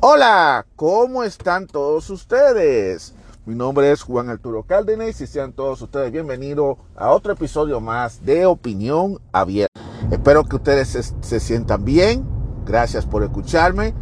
[0.00, 3.14] Hola, ¿cómo están todos ustedes?
[3.46, 8.22] Mi nombre es Juan Arturo Cárdenas y sean todos ustedes bienvenidos a otro episodio más
[8.22, 9.80] de Opinión Abierta.
[10.10, 12.26] Espero que ustedes se, sientan bien.
[12.66, 13.94] Gracias por escucharme.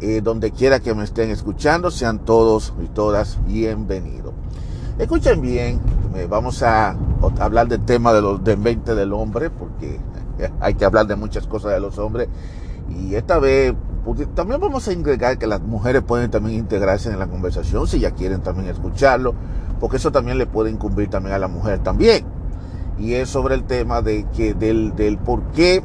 [0.00, 4.32] Eh, donde quiera que me estén escuchando, sean todos y todas bienvenidos.
[4.98, 5.78] Escuchen bien,
[6.16, 6.96] eh, vamos a
[7.38, 10.00] hablar del tema de los de 20 del hombre, porque
[10.60, 12.28] hay que hablar de muchas cosas de los hombres.
[12.88, 13.74] Y esta vez
[14.34, 18.10] también vamos a agregar que las mujeres pueden también integrarse en la conversación si ya
[18.10, 19.34] quieren también escucharlo,
[19.80, 22.24] porque eso también le puede incumbir también a la mujer también.
[22.98, 25.82] Y es sobre el tema de que del, del por qué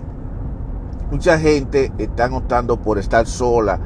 [1.10, 3.80] mucha gente está optando por estar sola.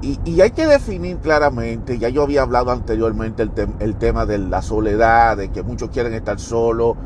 [0.00, 4.38] Y, y, hay que definir claramente, ya yo había hablado anteriormente el, el tema de
[4.38, 6.96] la soledad, de que muchos quieren estar solos,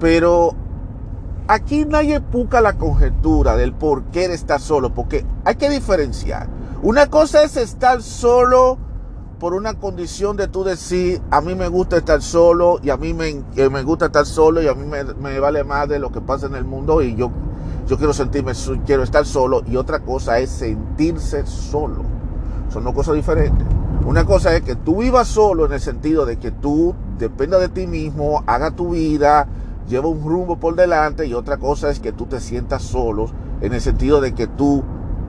[0.00, 0.52] pero
[1.48, 6.48] aquí nadie puca la conjetura del por qué estar solo, porque hay que diferenciar.
[6.82, 8.78] Una cosa es estar solo
[9.38, 13.12] por una condición de tú decir, a mí me gusta estar solo y a mí
[13.14, 16.46] me, me gusta estar solo y a mí me, vale más de lo que pasa
[16.46, 17.30] en el mundo y yo,
[17.86, 18.52] yo quiero sentirme,
[18.86, 19.62] quiero estar solo.
[19.66, 22.02] Y otra cosa es sentirse solo.
[22.72, 23.66] Son dos cosas diferentes.
[24.06, 27.68] Una cosa es que tú vivas solo en el sentido de que tú dependa de
[27.68, 29.46] ti mismo, haga tu vida,
[29.88, 33.26] lleva un rumbo por delante y otra cosa es que tú te sientas solo
[33.60, 34.82] en el sentido de que tú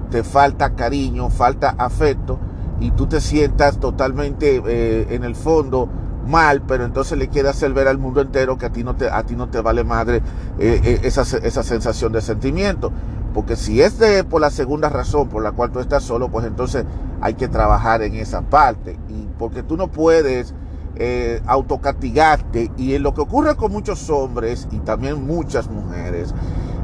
[0.10, 2.40] te falta cariño, falta afecto
[2.80, 5.90] y tú te sientas totalmente eh, en el fondo
[6.28, 9.10] mal, pero entonces le quieres hacer ver al mundo entero que a ti no te,
[9.10, 10.18] a ti no te vale madre
[10.60, 12.92] eh, eh, esa, esa sensación de sentimiento.
[13.34, 16.46] Porque si es de, por la segunda razón por la cual tú estás solo, pues
[16.46, 16.86] entonces
[17.20, 18.98] hay que trabajar en esa parte.
[19.10, 20.54] Y porque tú no puedes
[20.96, 21.42] eh.
[22.78, 26.34] Y lo que ocurre con muchos hombres y también muchas mujeres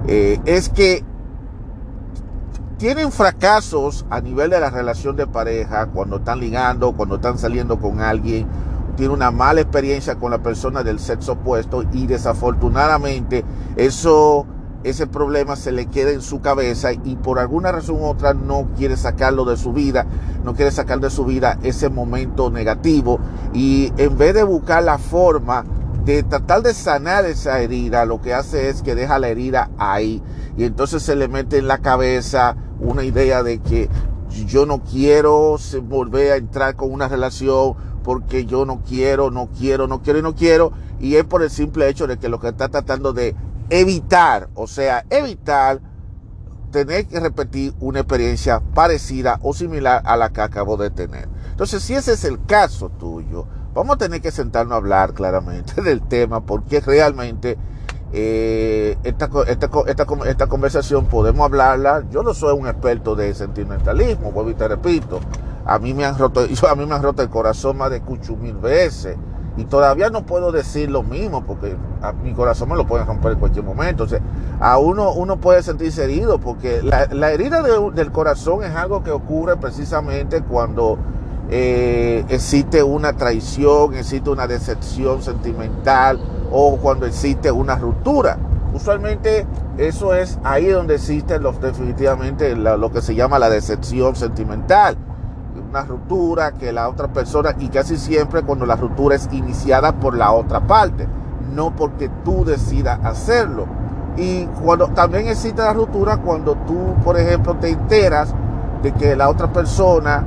[0.07, 1.03] eh, es que
[2.77, 7.79] tienen fracasos a nivel de la relación de pareja cuando están ligando, cuando están saliendo
[7.79, 8.47] con alguien,
[8.97, 14.45] tiene una mala experiencia con la persona del sexo opuesto y desafortunadamente eso
[14.83, 18.69] ese problema se le queda en su cabeza y por alguna razón u otra no
[18.77, 20.05] quiere sacarlo de su vida,
[20.43, 23.19] no quiere sacar de su vida ese momento negativo.
[23.53, 25.65] Y en vez de buscar la forma
[26.05, 30.23] de tratar de sanar esa herida, lo que hace es que deja la herida ahí.
[30.57, 33.89] Y entonces se le mete en la cabeza una idea de que
[34.47, 39.87] yo no quiero volver a entrar con una relación porque yo no quiero, no quiero,
[39.87, 40.71] no quiero y no quiero.
[40.99, 43.35] Y es por el simple hecho de que lo que está tratando de
[43.71, 45.79] evitar, o sea, evitar
[46.71, 51.27] tener que repetir una experiencia parecida o similar a la que acabo de tener.
[51.49, 55.81] Entonces, si ese es el caso tuyo, vamos a tener que sentarnos a hablar claramente
[55.81, 57.57] del tema porque realmente
[58.11, 62.03] eh, esta, esta, esta, esta, conversación podemos hablarla.
[62.11, 65.21] Yo no soy un experto de sentimentalismo, vuelvo y te repito.
[65.65, 68.35] A mí me han roto, a mí me han roto el corazón más de cucho
[68.35, 69.15] mil veces.
[69.61, 73.33] Y todavía no puedo decir lo mismo porque a mi corazón me lo pueden romper
[73.33, 74.05] en cualquier momento.
[74.05, 74.07] O
[74.59, 79.11] a uno, uno puede sentirse herido porque la, herida de, del corazón es algo que
[79.11, 80.97] ocurre precisamente cuando
[81.51, 86.19] eh, existe una traición, existe una decepción sentimental
[86.51, 88.39] o cuando existe una ruptura.
[88.73, 89.45] Usualmente
[89.77, 94.97] eso es ahí donde existe los, definitivamente la, lo que se llama la decepción sentimental
[95.71, 100.17] una ruptura que la otra persona y casi siempre cuando la ruptura es iniciada por
[100.17, 101.07] la otra parte,
[101.53, 103.67] no porque tú decidas hacerlo.
[104.17, 108.35] Y cuando también existe la ruptura cuando tú, por ejemplo, te enteras
[108.83, 110.25] de que la otra persona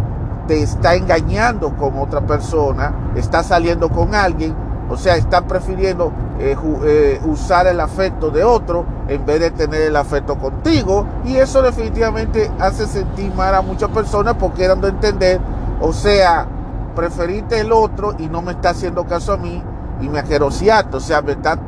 [0.49, 4.55] te está engañando con otra persona, está saliendo con alguien,
[4.89, 9.83] o sea, está prefiriendo eh, eh, usar el afecto de otro en vez de tener
[9.83, 11.07] el afecto contigo.
[11.25, 15.41] Y eso definitivamente hace sentir mal a muchas personas porque dando a entender,
[15.81, 16.47] o sea,
[16.95, 19.63] preferiste el otro y no me está haciendo caso a mí
[20.01, 21.59] y me aquerosiaste, o sea, me está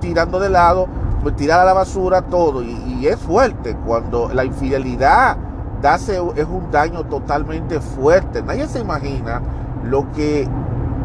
[0.00, 0.86] tirando de lado,
[1.24, 2.62] me tira a la basura todo.
[2.62, 5.36] Y, es fuerte cuando la infidelidad
[5.84, 8.42] hace, es un daño totalmente fuerte.
[8.42, 9.40] Nadie se imagina
[9.84, 10.48] lo que,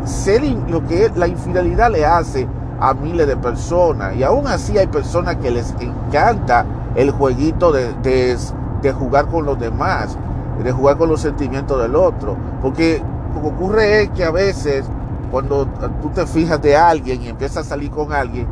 [0.06, 2.48] ser, lo que la infidelidad le hace
[2.80, 4.16] a miles de personas.
[4.16, 6.66] Y aún así hay personas que les encanta
[6.96, 8.38] el jueguito de, de,
[8.82, 10.18] de, jugar con los demás,
[10.64, 12.36] de jugar con los sentimientos del otro.
[12.62, 13.02] Porque
[13.36, 14.86] lo que ocurre es que a veces
[15.32, 15.66] cuando
[16.02, 18.48] tú te fijas de alguien y empiezas a salir con alguien,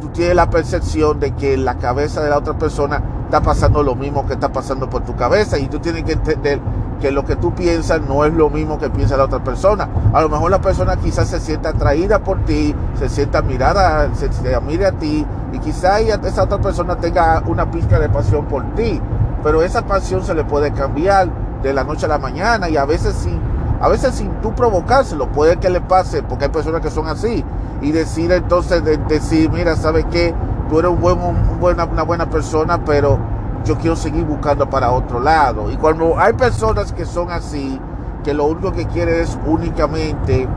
[0.00, 3.94] tú tienes la percepción de que la cabeza de la otra persona está pasando lo
[3.94, 6.60] mismo que está pasando por tu cabeza y tú tienes que entender
[6.98, 9.86] que lo que tú piensas no es lo mismo que piensa la otra persona.
[10.14, 14.32] A lo mejor la persona quizás se sienta atraída por ti, se sienta mirada, se,
[14.32, 18.64] se mire a ti y quizás esa otra persona tenga una pizca de pasión por
[18.74, 18.98] ti,
[19.42, 21.28] pero esa pasión se le puede cambiar
[21.62, 23.38] de la noche a la mañana y a veces sin,
[23.78, 27.44] a veces sin tú provocárselo, puede que le pase, porque hay personas que son así,
[27.82, 30.34] y decir entonces, de, decir, mira, ¿sabes qué?
[30.68, 33.18] Tú eres un buen, una buena persona, pero
[33.64, 35.70] yo quiero seguir buscando para otro lado.
[35.70, 37.80] Y cuando hay personas que son así,
[38.24, 40.48] que lo único que quieren es únicamente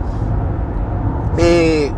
[1.38, 1.92] eh,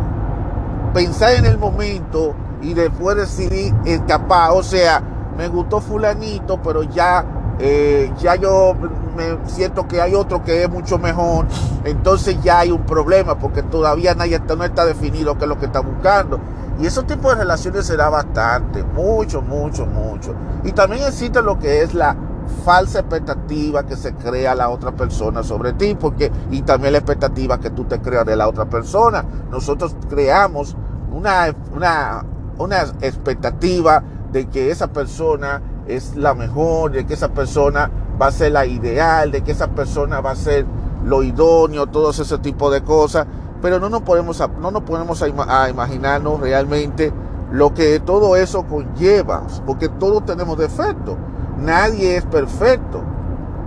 [0.92, 5.02] pensar en el momento y después decidir escapar, o sea,
[5.36, 7.24] me gustó fulanito, pero ya,
[7.58, 8.74] eh, ya yo
[9.16, 11.46] me siento que hay otro que es mucho mejor,
[11.84, 15.66] entonces ya hay un problema porque todavía nadie no está definido qué es lo que
[15.66, 16.40] está buscando.
[16.80, 20.34] Y ese tipo de relaciones se da bastante, mucho, mucho, mucho.
[20.64, 22.16] Y también existe lo que es la
[22.64, 27.60] falsa expectativa que se crea la otra persona sobre ti, porque y también la expectativa
[27.60, 29.24] que tú te creas de la otra persona.
[29.50, 30.76] Nosotros creamos
[31.12, 32.24] una, una,
[32.58, 34.02] una expectativa
[34.32, 37.90] de que esa persona es la mejor, de que esa persona
[38.20, 40.66] va a ser la ideal, de que esa persona va a ser
[41.04, 43.26] lo idóneo, todos ese tipo de cosas,
[43.60, 47.12] pero no nos podemos, no nos podemos a, imaginarnos realmente
[47.52, 51.16] lo que todo eso conlleva, porque todos tenemos defectos,
[51.58, 53.02] nadie es perfecto.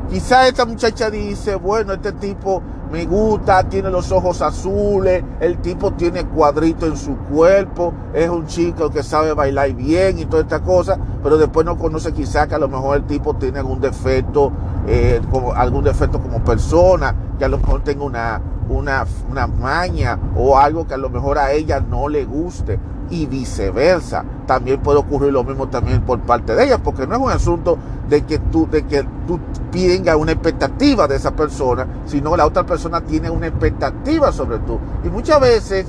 [0.10, 5.92] Quizá esta muchacha dice, bueno, este tipo me gusta, tiene los ojos azules, el tipo
[5.92, 10.62] tiene cuadrito en su cuerpo, es un chico que sabe bailar bien y toda esta
[10.62, 14.54] cosa, pero después no conoce quizá que a lo mejor el tipo tiene algún defecto,
[14.88, 20.18] eh, como, algún defecto como persona, que a lo mejor tenga una, una, una maña
[20.36, 22.80] o algo que a lo mejor a ella no le guste
[23.10, 24.24] y viceversa.
[24.46, 27.78] También puede ocurrir lo mismo también por parte de ella, porque no es un asunto
[28.10, 29.40] de que tú, de que tú
[29.72, 34.80] tengas una expectativa de esa persona, sino la otra persona tiene una expectativa sobre tú.
[35.04, 35.88] Y muchas veces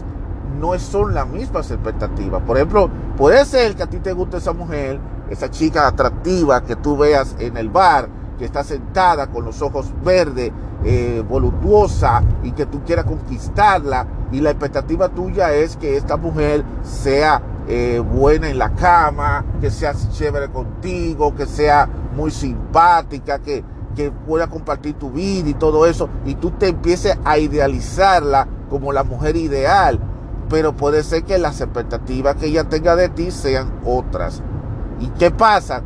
[0.59, 2.43] no son las mismas expectativas.
[2.43, 4.99] Por ejemplo, puede ser que a ti te guste esa mujer,
[5.31, 9.93] esa chica atractiva que tú veas en el bar, que está sentada con los ojos
[10.05, 10.53] verdes,
[10.85, 16.65] eh, voluptuosa y que tú quieras conquistarla y la expectativa tuya es que esta mujer
[16.83, 23.65] sea eh, buena en la cama, que sea chévere contigo, que sea muy simpática, que,
[23.97, 28.93] que pueda compartir tu vida y todo eso, y tú te empieces a idealizarla como
[28.93, 29.99] la mujer ideal,
[30.49, 34.43] pero puede ser que las expectativas que ella tenga de ti sean otras.
[35.01, 35.83] ¿Y qué pasa?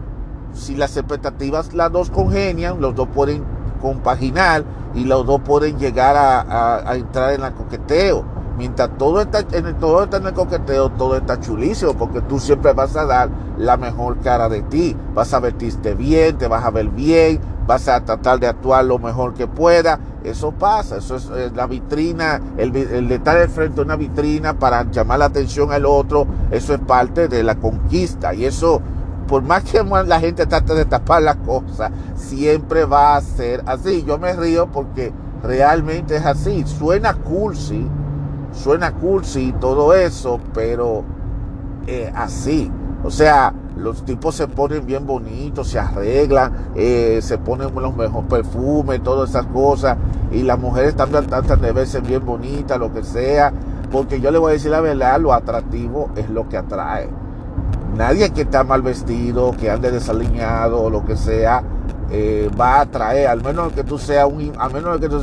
[0.53, 3.45] Si las expectativas las dos congenian, los dos pueden
[3.81, 4.65] compaginar
[4.95, 8.25] y los dos pueden llegar a, entrar en el coqueteo.
[8.57, 12.75] Mientras todo está, en todo está en el coqueteo, todo está chulísimo, porque tú siempre
[12.75, 14.97] vas a dar la mejor cara de ti.
[15.15, 18.99] Vas a vestirte bien, te vas a ver bien, vas a tratar de actuar lo
[18.99, 19.99] mejor que pueda.
[20.23, 24.89] Eso pasa, eso es, la vitrina, el, el de estar frente a una vitrina para
[24.91, 28.35] llamar la atención al otro, eso es parte de la conquista.
[28.35, 28.83] Y eso
[29.33, 34.05] por más que la gente trate de tapar las cosas, siempre va a ser así.
[34.07, 35.11] Yo me río porque
[35.43, 36.67] realmente es así.
[36.67, 37.87] Suena cursi,
[38.53, 41.03] suena cursi y todo eso, pero
[41.87, 42.71] eh, así.
[43.05, 48.29] O sea, los tipos se ponen bien bonitos, se arreglan, eh, se ponen los mejores
[48.29, 49.97] perfumes, todas esas cosas.
[50.31, 53.51] Y las mujeres también tratan de verse bien bonitas, lo que sea.
[53.91, 57.22] Porque yo le voy a decir la verdad, lo atractivo es lo que atrae.
[57.95, 61.63] Nadie que está mal vestido, que ande desaliñado o lo que sea,
[62.11, 65.23] eh, va a atraer, al menos que tú seas un, al menos que tú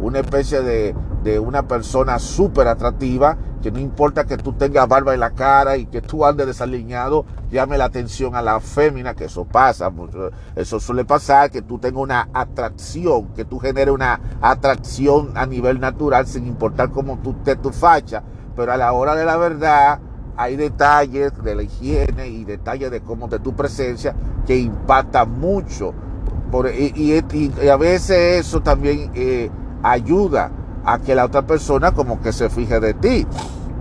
[0.00, 5.14] una especie de, de una persona súper atractiva, que no importa que tú tengas barba
[5.14, 9.26] en la cara y que tú andes desaliñado, llame la atención a la fémina, que
[9.26, 9.92] eso pasa,
[10.56, 15.78] eso suele pasar, que tú tengas una atracción, que tú generes una atracción a nivel
[15.78, 18.22] natural sin importar cómo tú te tu facha,
[18.56, 20.00] pero a la hora de la verdad,
[20.40, 24.14] hay detalles de la higiene y detalles de cómo de tu presencia
[24.46, 25.92] que impactan mucho.
[26.50, 27.22] Por, y,
[27.70, 29.50] a veces eso también eh,
[29.82, 30.50] ayuda
[30.82, 33.26] a que la otra persona como que se fije de ti.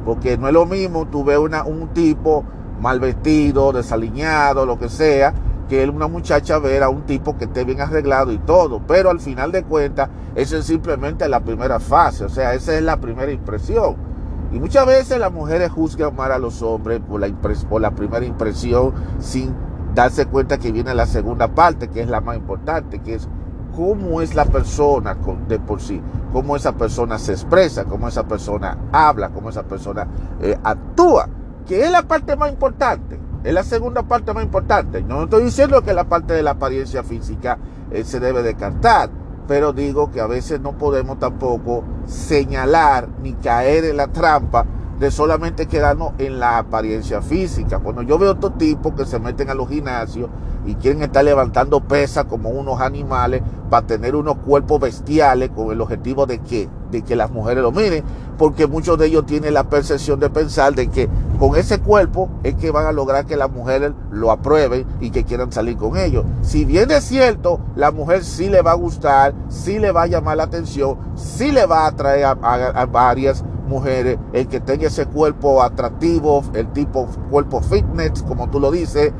[0.04, 2.44] Porque no es lo mismo tú ves una, un tipo
[2.82, 5.34] mal vestido, desaliñado, lo que sea,
[5.70, 8.82] que una muchacha ver a un tipo que esté bien arreglado y todo.
[8.86, 12.26] Pero al final de cuentas, eso es simplemente la primera fase.
[12.26, 14.09] O sea, esa es la primera impresión.
[14.52, 17.28] Y muchas veces las mujeres juzgan mal a los hombres por la,
[17.70, 19.54] por la primera impresión sin
[19.94, 23.28] darse cuenta que viene la segunda parte, que es la más importante, que es
[23.76, 25.16] cómo es la persona
[25.48, 26.02] de por sí,
[26.34, 30.08] cómo esa persona se expresa, cómo esa persona habla, cómo esa persona
[30.42, 31.30] eh, actúa,
[31.68, 35.04] que es la parte más importante, es la segunda parte más importante.
[35.04, 37.58] No estoy diciendo que la parte de la apariencia física
[37.92, 39.10] eh, se debe descartar,
[39.50, 44.64] pero digo que a veces no podemos tampoco señalar ni caer en la trampa
[45.00, 47.80] de solamente quedarnos en la apariencia física.
[47.80, 50.30] Cuando yo veo otros tipos que se meten a los gimnasios
[50.70, 55.82] y quieren estar levantando pesas como unos animales para tener unos cuerpos bestiales con el
[55.82, 58.04] objetivo de que, de que las mujeres lo miren,
[58.38, 61.10] porque muchos de ellos tienen la percepción de pensar de que
[61.40, 65.24] con ese cuerpo es que van a lograr que las mujeres lo aprueben y que
[65.24, 66.24] quieran salir con ellos.
[66.44, 70.08] Si bien es cierto, la mujer sí le va a gustar, sí le va a
[70.08, 75.08] llamar la atención, sí le va a atraer a varias mujeres, el que tenga ese
[75.08, 79.14] cuerpo atractivo, el tipo cuerpo fitness, como tú lo dices,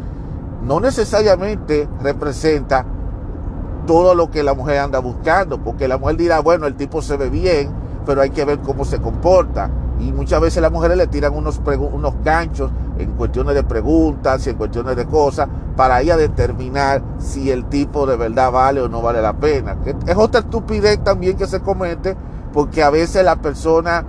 [0.64, 2.86] no necesariamente representa
[3.88, 7.18] todo lo que la mujer anda buscando, porque la mujer dirá, bueno, el tipo se
[7.18, 7.72] ve bien,
[8.06, 9.70] pero hay que ver cómo se comporta.
[10.00, 11.60] Y muchas veces las mujeres le tiran unos,
[11.92, 17.02] unos ganchos en cuestiones de preguntas y en cuestiones de cosas para ir a determinar
[17.18, 19.78] si el tipo de verdad vale o no vale la pena.
[20.06, 22.16] Es otra estupidez también que se comete
[22.54, 24.06] porque a veces la persona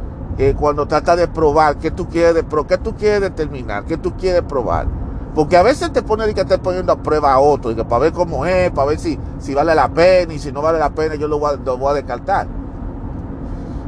[0.56, 4.42] cuando trata de probar qué tú quieres, de, qué tú quieres determinar, qué tú quieres
[4.42, 4.86] probar.
[5.34, 8.00] Porque a veces te pone que te poniendo a prueba a otro, y que para
[8.00, 10.90] ver cómo es, para ver si, si vale la pena, y si no vale la
[10.90, 12.46] pena, yo lo voy, a, lo voy a descartar.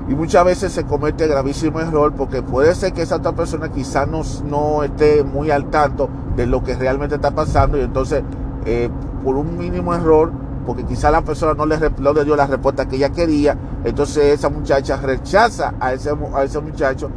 [0.08, 4.08] Y muchas veces se comete gravísimo error porque puede ser que esa otra persona quizás
[4.08, 8.22] no, no esté muy al tanto de lo que realmente está pasando y entonces
[8.66, 8.90] eh,
[9.24, 10.32] por un mínimo error
[10.66, 14.48] porque quizá la persona no le, le, dio la respuesta que ella quería, entonces esa
[14.48, 17.10] muchacha rechaza a ese, a ese muchacho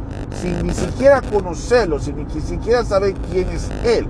[0.46, 4.06] sin ni siquiera conocerlo, sin ni siquiera saber quién es él.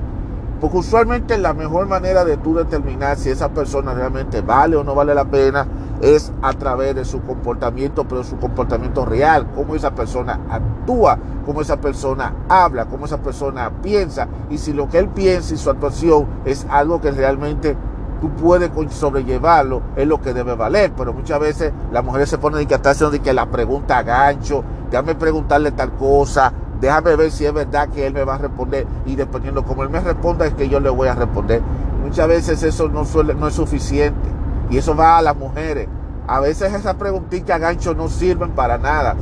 [0.61, 4.95] Porque usualmente la mejor manera de tú determinar si esa persona realmente vale o no
[4.95, 5.67] vale la pena
[6.01, 11.61] es a través de su comportamiento, pero su comportamiento real, cómo esa persona actúa, cómo
[11.61, 15.71] esa persona habla, cómo esa persona piensa, y si lo que él piensa y su
[15.71, 17.77] actuación es algo que realmente
[18.21, 20.93] tú puedes sobrellevarlo, es lo que debe valer.
[20.97, 25.15] Pero muchas veces las mujeres se ponen que está haciendo que la pregunta gancho, déjame
[25.15, 29.17] preguntarle tal cosa, déjame ver si es verdad que él me va a responder y
[29.17, 31.63] dependiendo como él me responda es que yo le voy a responder.
[32.03, 34.29] Muchas veces eso no, suele, no es suficiente
[34.71, 35.89] y eso va a las mujeres.
[36.27, 39.17] A veces esas preguntitas gancho no sirven para nada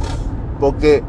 [0.58, 1.02] porque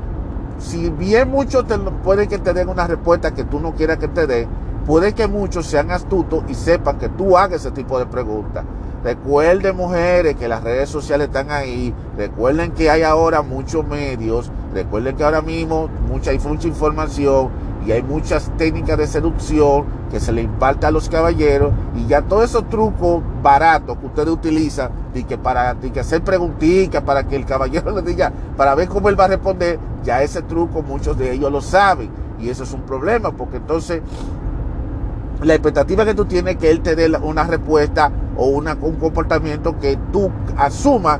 [0.59, 1.65] si bien muchos
[2.03, 4.47] pueden que te den una respuesta que tú no quieras que te den,
[4.85, 8.63] puede que muchos sean astutos y sepan que tú hagas ese tipo de preguntas.
[9.05, 11.93] Recuerden, mujeres, que las redes sociales están ahí.
[12.17, 14.51] Recuerden que hay ahora muchos medios.
[14.73, 17.49] Recuerden que ahora mismo mucha, hay mucha información
[17.85, 21.71] y hay muchas técnicas de seducción que se le imparte a los caballeros.
[21.95, 27.03] Y ya todos esos trucos baratos que ustedes utilizan y que para que hacer preguntitas,
[27.03, 30.41] para que el caballero le diga, para ver cómo él va a responder, ya ese
[30.41, 32.09] truco muchos de ellos lo saben.
[32.39, 34.01] Y eso es un problema, porque entonces
[35.43, 38.95] la expectativa que tú tienes es que él te dé una respuesta o una, un
[38.95, 41.19] comportamiento que tú asumas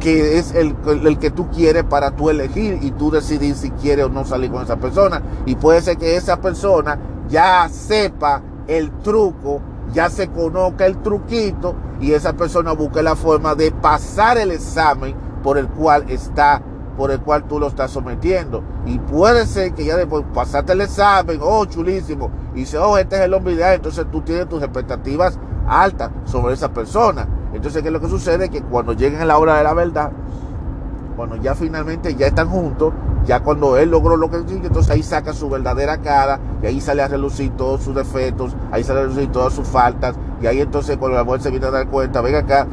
[0.00, 4.06] que es el, el, que tú quieres para tú elegir y tú decidir si quieres
[4.06, 5.22] o no salir con esa persona.
[5.46, 9.60] Y puede ser que esa persona ya sepa el truco,
[9.92, 15.14] ya se conozca el truquito y esa persona busque la forma de pasar el examen
[15.42, 16.62] por el cual está
[16.96, 18.62] por el cual tú lo estás sometiendo.
[18.86, 23.16] Y puede ser que ya después pasaste el examen, oh, chulísimo, y dice, oh, este
[23.16, 27.26] es el hombre ideal, entonces tú tienes tus expectativas altas sobre esa persona.
[27.52, 28.48] Entonces, ¿qué es lo que sucede?
[28.48, 30.12] Que cuando lleguen a la hora de la verdad,
[31.16, 32.92] cuando ya finalmente ya están juntos,
[33.24, 36.80] ya cuando él logró lo que quiere, entonces ahí saca su verdadera cara y ahí
[36.80, 40.60] sale a relucir todos sus defectos, ahí sale a relucir todas sus faltas y ahí
[40.60, 42.66] entonces cuando la mujer se viene a dar cuenta, venga acá,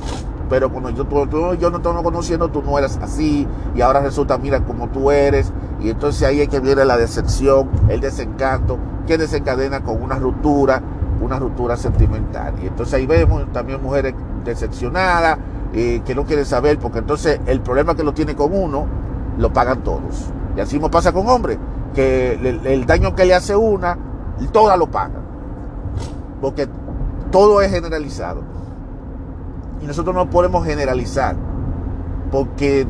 [0.50, 4.38] pero cuando yo, tú, yo no te conociendo, tú no eras así, y ahora resulta,
[4.38, 9.18] mira cómo tú eres, y entonces ahí es que viene la decepción, el desencanto, que
[9.18, 10.82] desencadena con una ruptura,
[11.24, 12.54] una ruptura sentimental.
[12.62, 14.14] Y entonces ahí vemos también mujeres
[14.44, 15.38] decepcionadas,
[15.74, 18.86] eh, que no quieren saber, porque entonces el problema que lo tiene con uno,
[19.38, 20.32] lo pagan todos.
[20.56, 21.58] Y así mismo pasa con hombres,
[21.96, 23.98] que el, el daño que le hace una,
[24.52, 25.24] todas lo pagan.
[26.42, 26.68] Porque
[27.32, 28.42] todo es generalizado.
[29.82, 31.36] Y nosotros no podemos generalizar,
[32.32, 32.86] porque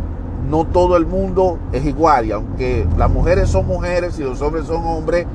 [0.49, 2.25] no todo el mundo es igual.
[2.25, 5.25] Y aunque las mujeres son mujeres y los hombres son hombres,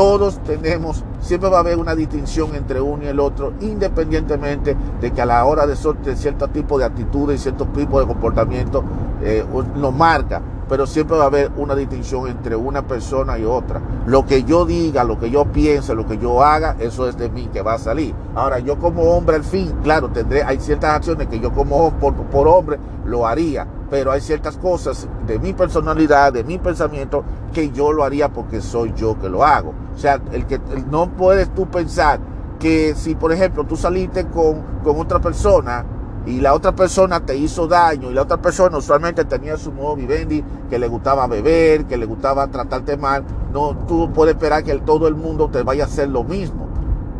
[0.00, 5.10] todos tenemos, siempre va a haber una distinción entre uno y el otro, independientemente de
[5.10, 8.82] que a la hora de, cierto tipo de actitudes y cierto tipo de comportamiento
[9.22, 9.44] eh,
[9.76, 13.82] nos marca pero siempre va a haber una distinción entre una persona y otra.
[14.06, 17.28] Lo que yo diga, lo que yo piense, lo que yo haga, eso es de
[17.28, 18.14] mí que va a salir.
[18.36, 22.14] Ahora, yo como hombre al fin, claro, tendré, hay ciertas acciones que yo como por,
[22.14, 27.72] por hombre lo haría, pero hay ciertas cosas de mi personalidad, de mi pensamiento, que
[27.72, 29.74] yo lo haría porque soy yo que lo hago.
[29.92, 32.20] O sea, el que no puedes tú pensar
[32.60, 35.84] que si, por ejemplo, tú saliste con, con otra persona,
[36.26, 39.96] y la otra persona te hizo daño y la otra persona usualmente tenía su modo
[39.96, 44.74] vivendi, que le gustaba beber, que le gustaba tratarte mal, no, tú puedes esperar que
[44.80, 46.68] todo el mundo te vaya a hacer lo mismo.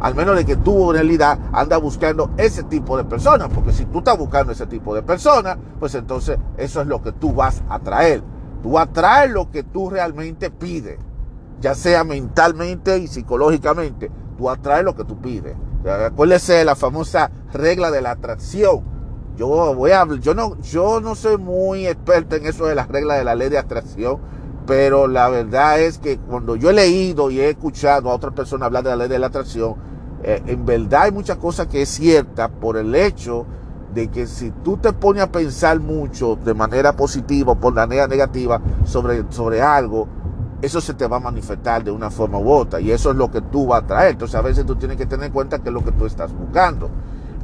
[0.00, 3.84] Al menos de que tú en realidad andas buscando ese tipo de personas, porque si
[3.84, 7.62] tú estás buscando ese tipo de personas, pues entonces eso es lo que tú vas
[7.68, 8.22] a traer.
[8.62, 10.98] Tú atraes lo que tú realmente pides,
[11.60, 14.10] ya sea mentalmente y psicológicamente.
[14.38, 15.54] Tú atraes lo que tú pides.
[16.06, 18.82] Acuérdese de la famosa regla de la atracción.
[19.36, 23.18] Yo voy a yo no, yo no soy muy experto en eso de las reglas
[23.18, 24.18] de la ley de atracción,
[24.66, 28.66] pero la verdad es que cuando yo he leído y he escuchado a otra persona
[28.66, 29.76] hablar de la ley de la atracción,
[30.22, 33.46] eh, en verdad hay muchas cosas que es cierta por el hecho
[33.94, 38.06] de que si tú te pones a pensar mucho de manera positiva o por manera
[38.06, 40.06] negativa sobre, sobre algo,
[40.62, 43.30] eso se te va a manifestar de una forma u otra y eso es lo
[43.30, 44.12] que tú vas a traer.
[44.12, 46.32] Entonces a veces tú tienes que tener en cuenta que es lo que tú estás
[46.32, 46.90] buscando.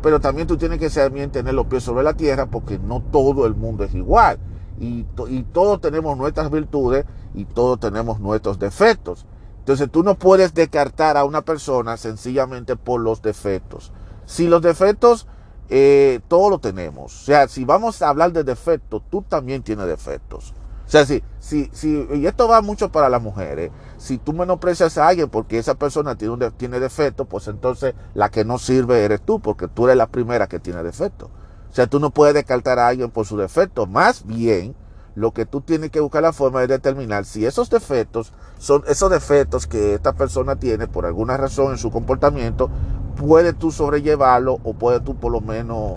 [0.03, 3.47] Pero también tú tienes que también tener los pies sobre la tierra porque no todo
[3.47, 4.39] el mundo es igual.
[4.79, 9.27] Y, y todos tenemos nuestras virtudes y todos tenemos nuestros defectos.
[9.61, 13.93] Entonces tú no puedes descartar a una persona sencillamente por los defectos.
[14.25, 15.27] Si los defectos,
[15.69, 17.23] eh, todos lo tenemos.
[17.23, 20.55] O sea, si vamos a hablar de defectos, tú también tienes defectos.
[20.87, 24.97] O sea, si, si, si, y esto va mucho para las mujeres, si tú menosprecias
[24.99, 29.21] a alguien porque esa persona tiene, tiene defecto, pues entonces la que no sirve eres
[29.21, 31.27] tú, porque tú eres la primera que tiene defecto.
[31.71, 33.87] O sea, tú no puedes descartar a alguien por su defecto.
[33.87, 34.77] Más bien,
[35.17, 39.11] lo que tú tienes que buscar la forma de determinar si esos defectos son esos
[39.11, 42.71] defectos que esta persona tiene por alguna razón en su comportamiento,
[43.17, 45.95] puedes tú sobrellevarlo o puedes tú por lo menos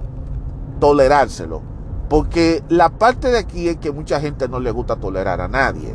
[0.80, 1.62] tolerárselo.
[2.10, 5.94] Porque la parte de aquí es que mucha gente no le gusta tolerar a nadie.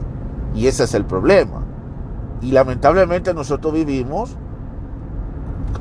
[0.54, 1.64] Y ese es el problema.
[2.40, 4.36] Y lamentablemente nosotros vivimos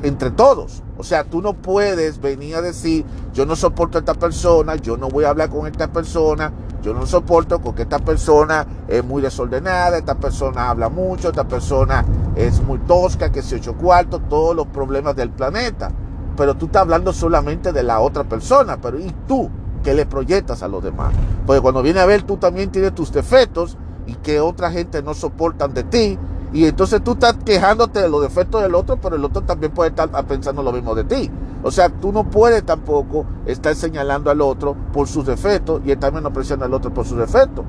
[0.02, 0.82] entre todos.
[0.98, 4.96] O sea, tú no puedes venir a decir, yo no soporto a esta persona, yo
[4.96, 9.22] no voy a hablar con esta persona, yo no soporto porque esta persona es muy
[9.22, 12.04] desordenada, esta persona habla mucho, esta persona
[12.36, 15.90] es muy tosca, que se ocho cuartos, todos los problemas del planeta.
[16.36, 19.48] Pero tú estás hablando solamente de la otra persona, pero ¿y tú?
[19.84, 21.14] Que le proyectas a los demás.
[21.46, 23.76] Porque cuando viene a ver, tú también tienes tus defectos
[24.06, 26.18] y que otra gente no soportan de ti.
[26.52, 29.90] Y entonces tú estás quejándote de los defectos del otro, pero el otro también puede
[29.90, 31.30] estar pensando lo mismo de ti.
[31.62, 36.12] O sea, tú no puedes tampoco estar señalando al otro por sus defectos y estar
[36.12, 37.64] menospreciando al otro por sus defectos.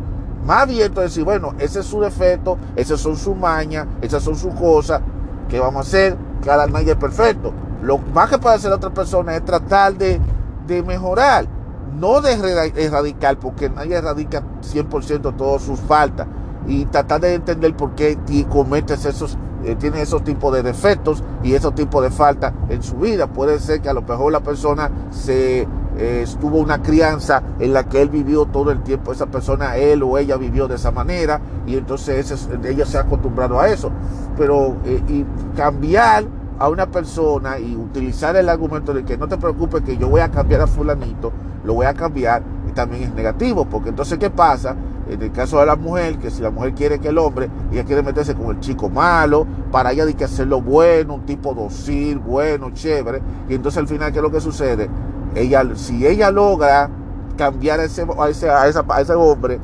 [0.45, 4.35] Más bien tú decir, bueno, ese es su defecto, esas son sus mañas, esas son
[4.35, 5.01] sus cosas.
[5.49, 6.17] ¿Qué vamos a hacer?
[6.43, 7.51] Cada nadie es perfecto.
[7.81, 10.19] Lo más que puede hacer la otra persona es tratar de,
[10.67, 11.47] de mejorar
[11.93, 12.33] no de
[12.75, 16.27] erradicar, porque nadie erradica 100% todas sus faltas,
[16.67, 18.17] y tratar de entender por qué
[18.49, 22.95] cometes esos, eh, tiene esos tipos de defectos y esos tipos de faltas en su
[22.97, 23.27] vida.
[23.27, 25.67] Puede ser que a lo mejor la persona se
[25.97, 30.03] eh, estuvo una crianza en la que él vivió todo el tiempo, esa persona, él
[30.03, 33.91] o ella vivió de esa manera, y entonces ella se ha acostumbrado a eso.
[34.37, 36.25] Pero eh, y cambiar
[36.59, 40.21] a una persona y utilizar el argumento de que no te preocupes que yo voy
[40.21, 41.31] a cambiar a fulanito,
[41.63, 44.75] lo voy a cambiar y también es negativo, porque entonces ¿qué pasa?
[45.09, 47.83] En el caso de la mujer, que si la mujer quiere que el hombre, ella
[47.83, 52.19] quiere meterse con el chico malo, para ella hay que hacerlo bueno, un tipo docil,
[52.19, 54.89] bueno, chévere, y entonces al final ¿qué es lo que sucede?
[55.35, 56.89] Ella, si ella logra
[57.37, 59.59] cambiar a ese, a ese, a a ese hombre,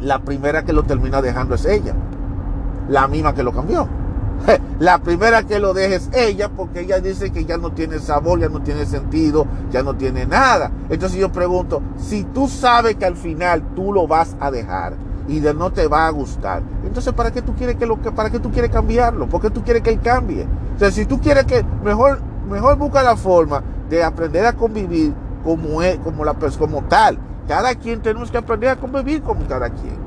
[0.00, 1.94] la primera que lo termina dejando es ella,
[2.88, 3.86] la misma que lo cambió.
[4.78, 8.40] La primera que lo deje es ella porque ella dice que ya no tiene sabor,
[8.40, 10.70] ya no tiene sentido, ya no tiene nada.
[10.90, 14.94] Entonces yo pregunto, si tú sabes que al final tú lo vas a dejar
[15.28, 18.30] y de no te va a gustar, entonces ¿para qué tú quieres que lo para
[18.30, 19.28] qué tú quieres cambiarlo?
[19.28, 20.46] ¿Por qué tú quieres que él cambie?
[20.74, 25.12] O sea, si tú quieres que mejor mejor busca la forma de aprender a convivir
[25.44, 27.18] como es, como la como tal.
[27.48, 30.01] Cada quien tenemos que aprender a convivir como cada quien.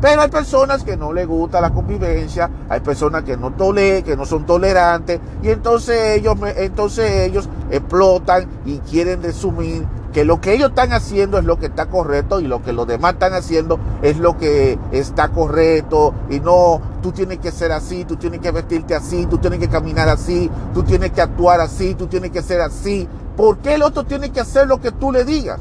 [0.00, 4.16] Pero hay personas que no les gusta la convivencia, hay personas que no tole, que
[4.16, 10.54] no son tolerantes, y entonces ellos, entonces ellos explotan y quieren resumir que lo que
[10.54, 13.78] ellos están haciendo es lo que está correcto y lo que los demás están haciendo
[14.02, 18.50] es lo que está correcto y no, tú tienes que ser así, tú tienes que
[18.50, 22.42] vestirte así, tú tienes que caminar así, tú tienes que actuar así, tú tienes que
[22.42, 23.08] ser así.
[23.36, 25.60] ¿Por qué el otro tiene que hacer lo que tú le digas?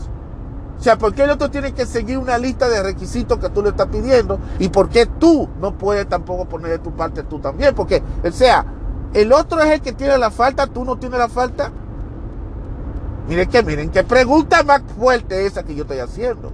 [0.77, 3.63] O sea, ¿por qué el otro tiene que seguir una lista de requisitos que tú
[3.63, 4.39] le estás pidiendo?
[4.59, 7.73] ¿Y por qué tú no puedes tampoco poner de tu parte tú también?
[7.73, 8.65] Porque, o sea,
[9.13, 11.71] el otro es el que tiene la falta, tú no tienes la falta.
[13.27, 16.51] Miren que, miren, qué pregunta más fuerte esa que yo estoy haciendo.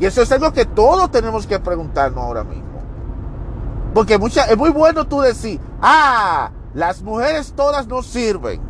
[0.00, 2.64] Y eso es algo que todos tenemos que preguntarnos ahora mismo.
[3.94, 8.60] Porque mucha, es muy bueno tú decir, ah, las mujeres todas no sirven.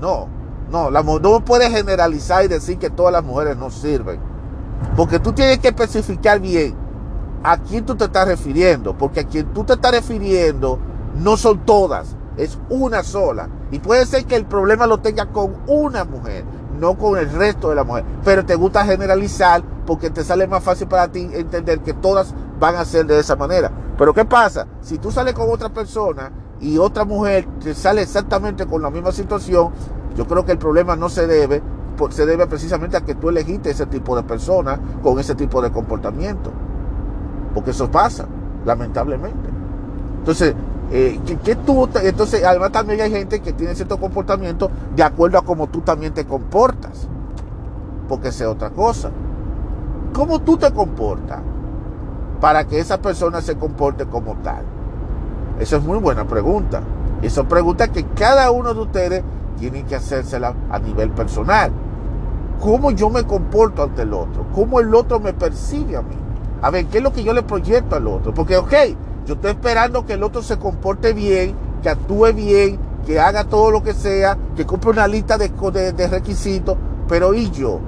[0.00, 0.28] No,
[0.72, 4.18] No, la, no puedes generalizar y decir que todas las mujeres no sirven.
[4.96, 6.74] Porque tú tienes que especificar bien
[7.44, 8.96] a quién tú te estás refiriendo.
[8.96, 10.78] Porque a quien tú te estás refiriendo
[11.20, 13.50] no son todas, es una sola.
[13.70, 16.44] Y puede ser que el problema lo tenga con una mujer,
[16.80, 18.04] no con el resto de la mujer.
[18.24, 22.76] Pero te gusta generalizar porque te sale más fácil para ti entender que todas van
[22.76, 23.70] a ser de esa manera.
[23.98, 24.66] Pero ¿qué pasa?
[24.80, 26.32] Si tú sales con otra persona
[26.62, 29.70] y otra mujer te sale exactamente con la misma situación,
[30.16, 31.62] yo creo que el problema no se debe,
[32.10, 35.70] se debe precisamente a que tú elegiste ese tipo de persona con ese tipo de
[35.70, 36.50] comportamiento.
[37.54, 38.26] Porque eso pasa,
[38.64, 39.48] lamentablemente.
[40.18, 40.54] Entonces,
[40.90, 45.42] eh, que, tú, entonces, además también hay gente que tiene cierto comportamiento de acuerdo a
[45.42, 47.08] cómo tú también te comportas.
[48.08, 49.10] Porque es otra cosa.
[50.12, 51.40] ¿Cómo tú te comportas
[52.40, 54.64] para que esa persona se comporte como tal?
[55.58, 56.82] Esa es muy buena pregunta.
[57.22, 59.22] Y son preguntas que cada uno de ustedes
[59.58, 61.72] tiene que hacérsela a nivel personal.
[62.60, 64.46] ¿Cómo yo me comporto ante el otro?
[64.54, 66.14] ¿Cómo el otro me percibe a mí?
[66.62, 68.32] A ver, ¿qué es lo que yo le proyecto al otro?
[68.32, 68.72] Porque, ok,
[69.26, 73.72] yo estoy esperando que el otro se comporte bien, que actúe bien, que haga todo
[73.72, 76.76] lo que sea, que compre una lista de, de, requisitos,
[77.08, 77.80] pero ¿y yo?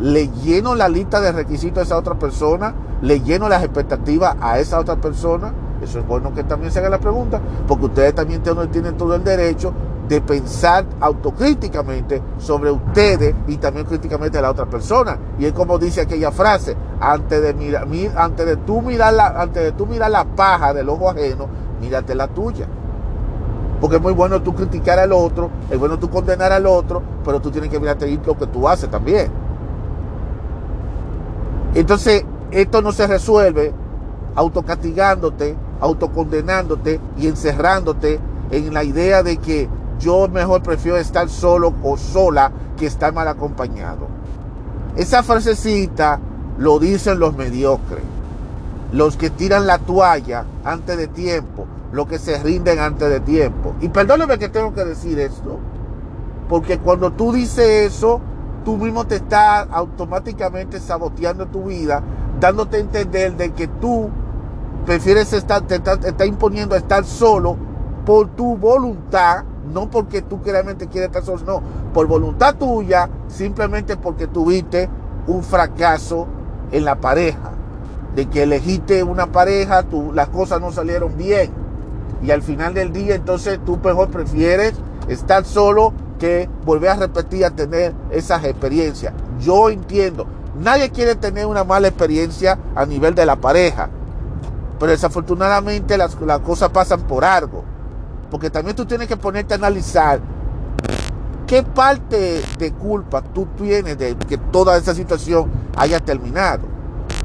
[0.00, 2.74] ¿Le lleno la lista de requisitos a esa otra persona?
[3.02, 5.52] ¿Le lleno las expectativas a esa otra persona?
[5.82, 9.24] Eso es bueno que también se haga la pregunta, porque ustedes también tienen todo el
[9.24, 9.72] derecho
[10.08, 15.16] de pensar autocríticamente sobre ustedes y también críticamente a la otra persona.
[15.38, 17.86] Y es como dice aquella frase, antes de mirar,
[18.16, 21.46] antes de tú mirar la, antes de tú mirar la paja del ojo ajeno,
[21.80, 22.66] mírate la tuya.
[23.80, 27.40] Porque es muy bueno tú criticar al otro, es bueno tú condenar al otro, pero
[27.40, 29.30] tú tienes que mirarte lo que tú haces también.
[31.74, 33.72] Entonces, esto no se resuelve
[34.34, 39.68] autocastigándote, autocondenándote y encerrándote en la idea de que
[40.02, 44.08] yo mejor prefiero estar solo o sola que estar mal acompañado.
[44.96, 46.20] Esa frasecita
[46.58, 48.02] lo dicen los mediocres,
[48.92, 53.74] los que tiran la toalla antes de tiempo, los que se rinden antes de tiempo.
[53.80, 55.58] Y perdóneme que tengo que decir esto,
[56.48, 58.20] porque cuando tú dices eso,
[58.64, 62.02] tú mismo te estás automáticamente saboteando tu vida,
[62.40, 64.10] dándote a entender de que tú
[64.84, 67.56] prefieres estar, te está, imponiendo a estar solo
[68.04, 73.96] por tu voluntad no porque tú realmente quieres estar solo, no, por voluntad tuya, simplemente
[73.96, 74.88] porque tuviste
[75.26, 76.26] un fracaso
[76.72, 77.52] en la pareja,
[78.14, 81.50] de que elegiste una pareja, tú, las cosas no salieron bien.
[82.22, 84.74] Y al final del día, entonces tú mejor prefieres
[85.08, 89.12] estar solo que volver a repetir a tener esas experiencias.
[89.40, 90.26] Yo entiendo,
[90.60, 93.88] nadie quiere tener una mala experiencia a nivel de la pareja,
[94.78, 97.64] pero desafortunadamente las, las cosas pasan por algo.
[98.32, 100.18] Porque también tú tienes que ponerte a analizar
[101.46, 106.62] qué parte de culpa tú tienes de que toda esa situación haya terminado.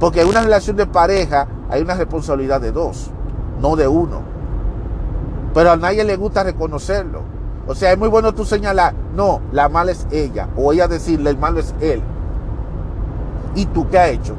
[0.01, 3.09] Porque en una relación de pareja hay una responsabilidad de dos,
[3.61, 4.19] no de uno.
[5.53, 7.21] Pero a nadie le gusta reconocerlo.
[7.67, 10.49] O sea, es muy bueno tú señalar, no, la mala es ella.
[10.57, 12.01] O ella decirle, el malo es él.
[13.55, 14.35] ¿Y tú qué has hecho?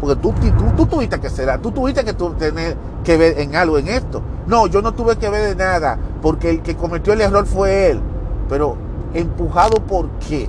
[0.00, 0.32] Porque tú,
[0.76, 4.22] tú, tuviste que ser, tú tuviste que tener que ver en algo en esto.
[4.46, 7.90] No, yo no tuve que ver de nada, porque el que cometió el error fue
[7.90, 8.00] él.
[8.48, 8.76] Pero
[9.12, 10.48] empujado por qué?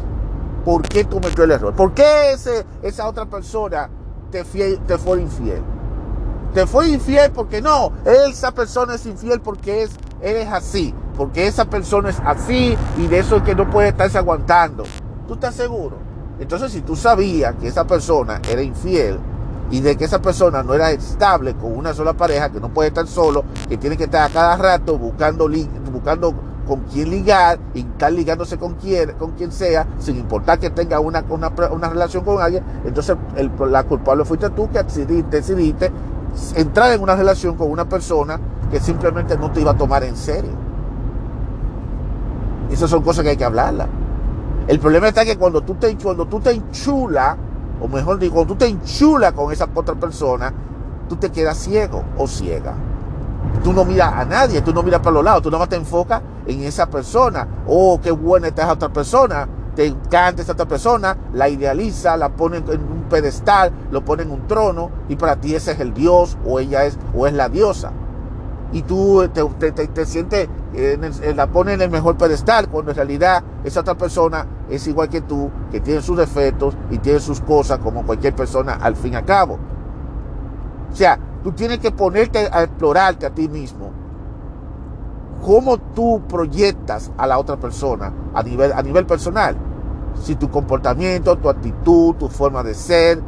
[0.64, 1.74] ¿Por qué cometió el error?
[1.74, 3.90] ¿Por qué ese, esa otra persona
[4.32, 5.62] te, fue infiel?
[6.54, 11.48] Te fue infiel porque no, esa persona es infiel porque es, él es así, porque
[11.48, 14.84] esa persona es así y de eso es que no puede estarse aguantando.
[15.28, 15.98] ¿Tú estás seguro?
[16.40, 19.20] Entonces, si tú sabías que esa persona era infiel,
[19.72, 22.90] y de que esa persona no era estable con una sola pareja, que no puede
[22.90, 25.50] estar solo, que tiene que estar a cada rato buscando,
[25.92, 26.34] buscando
[26.68, 31.00] con quién ligar y estar ligándose con quien, con quien sea, sin importar que tenga
[31.00, 33.16] una, una, relación con alguien, entonces
[33.60, 35.92] la culpable fuiste tú que decidiste, decidiste
[36.56, 40.16] entrar en una relación con una persona que simplemente no te iba a tomar en
[40.16, 40.52] serio.
[42.70, 43.88] Esas son cosas que hay que hablarlas.
[44.68, 47.36] El problema está que cuando tú te, cuando tú te enchulas
[47.82, 50.54] o mejor digo, cuando tú te enchulas con esa otra persona,
[51.10, 52.76] tú te quedas ciego o ciega.
[53.63, 55.76] Tú no miras a nadie, tú no miras para los lados, tú nada más te
[55.76, 57.48] enfocas en esa persona.
[57.67, 59.48] Oh, qué buena está esa otra persona.
[59.76, 64.32] Te encanta esa otra persona, la idealiza, la pone en un pedestal, lo pone en
[64.32, 67.50] un trono y para ti ese es el Dios o ella es o es la
[67.50, 67.91] diosa.
[68.74, 70.50] Y tú te, te sientes
[71.36, 75.22] la pone en el mejor pedestal, cuando en realidad esa otra persona es igual que
[75.22, 79.16] tú, que tiene sus defectos y tiene sus cosas como cualquier persona al fin y
[79.18, 79.60] al cabo.
[80.92, 83.92] O sea, tú tienes que ponerte a explorarte a ti mismo.
[85.42, 89.56] cómo tú proyectas a la otra persona a nivel, a nivel personal.
[90.22, 93.22] Si tu comportamiento, tu actitud, tu forma de ser,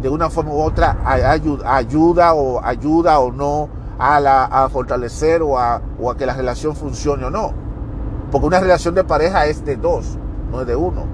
[0.00, 5.82] de una forma u otra ayuda, o ayuda o no a, a fortalecer o a,
[6.00, 7.52] o a que la relación funcione o no.
[8.30, 10.18] Porque una relación de pareja es de dos,
[10.50, 11.04] no es de uno.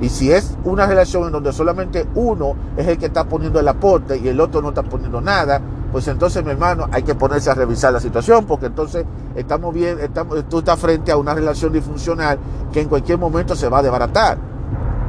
[0.00, 3.66] Y si es una relación en donde solamente uno es el que está poniendo el
[3.66, 5.60] aporte y el otro no está poniendo nada,
[5.90, 9.98] pues entonces, mi hermano, hay que ponerse a revisar la situación, porque entonces estamos bien,
[10.00, 12.38] estamos, tú estás frente a una relación disfuncional
[12.72, 14.38] que en cualquier momento se va a desbaratar.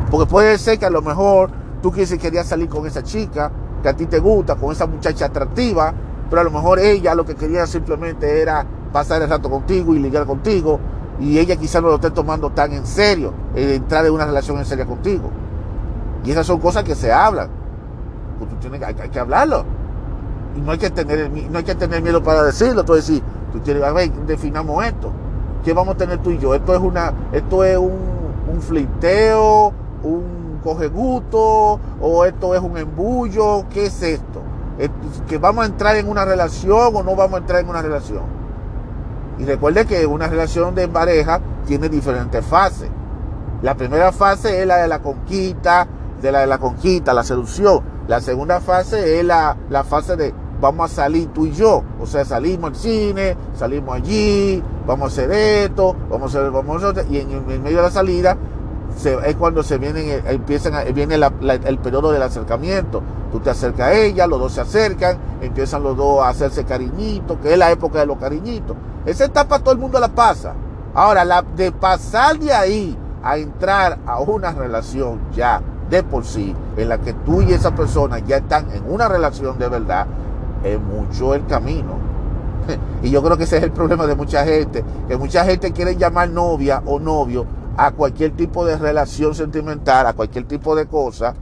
[0.09, 1.51] Porque puede ser que a lo mejor
[1.81, 3.51] tú querías salir con esa chica,
[3.83, 5.93] que a ti te gusta, con esa muchacha atractiva,
[6.29, 9.99] pero a lo mejor ella lo que quería simplemente era pasar el rato contigo y
[9.99, 10.79] ligar contigo,
[11.19, 14.65] y ella quizás no lo esté tomando tan en serio, entrar en una relación en
[14.65, 15.29] serio contigo.
[16.23, 17.49] Y esas son cosas que se hablan.
[18.37, 19.65] Pues tienes, hay, hay que hablarlo
[20.55, 22.83] y no hay que tener, no hay que tener miedo para decirlo.
[22.83, 25.11] Tú decir, tú tienes, a ver, definamos esto.
[25.63, 26.55] ¿Qué vamos a tener tú y yo?
[26.55, 27.99] Esto es una, esto es un,
[28.51, 34.41] un fliteo, un cogeguto, o esto es un embullo, ¿qué es esto?
[35.27, 38.38] ¿Que vamos a entrar en una relación o no vamos a entrar en una relación?
[39.39, 42.89] Y recuerde que una relación de pareja tiene diferentes fases.
[43.61, 45.87] La primera fase es la de la conquista,
[46.21, 47.81] de la de la conquista, la seducción.
[48.07, 51.83] La segunda fase es la, la fase de vamos a salir tú y yo.
[51.99, 56.83] O sea, salimos al cine, salimos allí, vamos a hacer esto, vamos a hacer, vamos
[56.83, 58.37] a hacer, y en, medio de la salida
[59.25, 63.01] es cuando se vienen, eh, empiezan viene el periodo del acercamiento.
[63.31, 67.37] Tú te acercas a ella, los dos se acercan, empiezan los dos a hacerse cariñitos,
[67.39, 68.75] que es la época de los cariñitos.
[69.05, 70.53] Esa etapa todo el mundo la pasa.
[70.93, 76.55] Ahora, la de pasar de ahí a entrar a una relación ya de por sí,
[76.77, 80.07] en la que tú y esa persona ya están en una relación de verdad,
[80.63, 82.09] es mucho el camino.
[83.01, 85.95] Y yo creo que ese es el problema de mucha gente, que mucha gente quiere
[85.95, 87.45] llamar novia o novio
[87.85, 91.33] a cualquier tipo de relación sentimental, a cualquier tipo de cosa,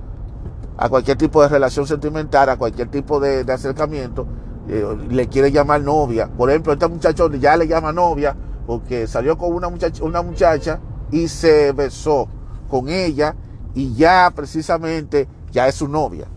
[0.78, 4.28] a cualquier tipo de relación sentimental, a cualquier tipo de, acercamiento,
[4.68, 6.28] eh, le quiere llamar novia.
[6.28, 8.36] Por ejemplo, este muchacho ya le llama novia
[8.68, 12.28] porque salió con una muchacha, una muchacha y se besó
[12.70, 13.36] con ella
[13.74, 16.28] y ya precisamente ya es su novia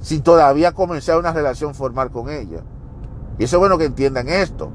[0.00, 2.62] sin todavía comenzar una relación formal con ella.
[3.38, 4.70] Y eso es bueno que entiendan esto.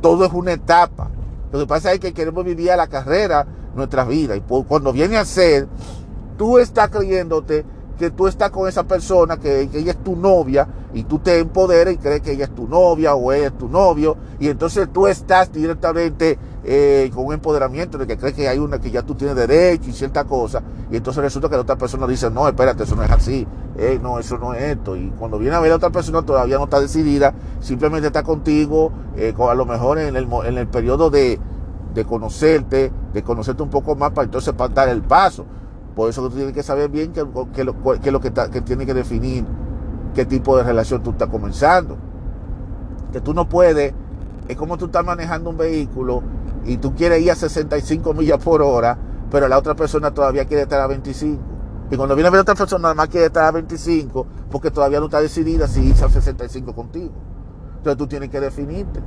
[0.00, 1.10] Todo es una etapa.
[1.54, 4.34] Lo que pasa es que queremos vivir a la carrera nuestra vida.
[4.34, 5.68] Y cuando viene a ser,
[6.36, 7.64] tú estás creyéndote
[7.96, 11.94] que tú estás con esa persona, que, ella es tu novia, y tú te empoderas
[11.94, 15.06] y crees que ella es tu novia o ella es tu novio, y entonces tú
[15.06, 19.14] estás directamente eh, con un empoderamiento de que crees que hay una que ya tú
[19.14, 22.84] tienes derecho y cierta cosa, y entonces resulta que la otra persona dice, no, espérate,
[22.84, 23.46] eso no es así,
[23.76, 26.56] eh, no, eso no es esto, y cuando viene a ver a otra persona todavía
[26.58, 31.10] no está decidida, simplemente está contigo, eh, a lo mejor en el, en el periodo
[31.10, 31.38] de,
[31.94, 35.44] de conocerte, de conocerte un poco más para entonces para dar el paso.
[35.94, 37.24] Por eso tú tienes que saber bien qué
[37.54, 39.44] que lo, que, lo que, que tiene que definir
[40.12, 41.96] qué tipo de relación tú estás comenzando.
[43.12, 43.94] Que tú no puedes,
[44.48, 46.20] es como tú estás manejando un vehículo
[46.66, 48.98] y tú quieres ir a 65 millas por hora,
[49.30, 51.42] pero la otra persona todavía quiere estar a 25.
[51.90, 55.00] Y cuando viene a ver otra persona, nada más quiere estar a 25 porque todavía
[55.00, 57.12] no está decidida si irse a 65 contigo.
[57.76, 59.00] Entonces tú tienes que definirte.